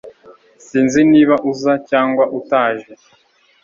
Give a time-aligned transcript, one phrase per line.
[0.65, 2.91] Sinzi niba uza cyangwa utaje